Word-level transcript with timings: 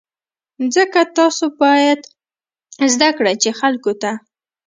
ځکه 0.75 0.99
تاسو 1.17 1.45
باید 1.61 2.01
زده 2.93 3.09
کړئ 3.17 3.35
چې 3.43 3.49
خلکو 3.59 3.91
ته. 4.01 4.11